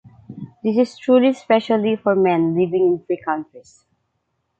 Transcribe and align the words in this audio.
This 0.63 0.77
is 0.77 0.97
true 0.97 1.29
especially 1.29 1.95
for 1.95 2.15
men 2.15 2.55
living 2.59 2.87
in 2.87 3.05
free 3.05 3.21
countries. 3.23 3.85